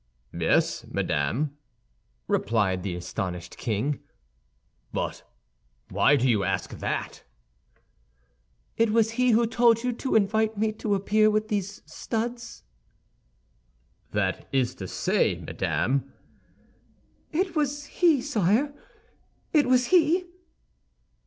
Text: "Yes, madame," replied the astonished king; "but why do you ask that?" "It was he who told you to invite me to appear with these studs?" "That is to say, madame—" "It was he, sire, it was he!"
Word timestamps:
"Yes, 0.33 0.83
madame," 0.87 1.55
replied 2.27 2.81
the 2.81 2.95
astonished 2.95 3.55
king; 3.59 3.99
"but 4.91 5.21
why 5.89 6.15
do 6.15 6.27
you 6.27 6.43
ask 6.43 6.71
that?" 6.79 7.23
"It 8.77 8.89
was 8.89 9.11
he 9.11 9.29
who 9.29 9.45
told 9.45 9.83
you 9.83 9.93
to 9.93 10.15
invite 10.15 10.57
me 10.57 10.71
to 10.71 10.95
appear 10.95 11.29
with 11.29 11.49
these 11.49 11.83
studs?" 11.85 12.63
"That 14.09 14.47
is 14.51 14.73
to 14.81 14.87
say, 14.87 15.35
madame—" 15.35 16.11
"It 17.31 17.55
was 17.55 17.85
he, 17.85 18.23
sire, 18.23 18.73
it 19.53 19.67
was 19.67 19.85
he!" 19.93 20.25